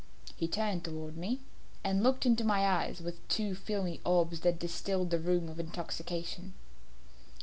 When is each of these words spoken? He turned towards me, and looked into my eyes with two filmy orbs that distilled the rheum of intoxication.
He 0.35 0.47
turned 0.47 0.83
towards 0.83 1.15
me, 1.15 1.41
and 1.83 2.01
looked 2.01 2.25
into 2.25 2.43
my 2.43 2.65
eyes 2.65 3.01
with 3.01 3.19
two 3.27 3.53
filmy 3.53 4.01
orbs 4.03 4.39
that 4.39 4.57
distilled 4.57 5.11
the 5.11 5.19
rheum 5.19 5.47
of 5.47 5.59
intoxication. 5.59 6.55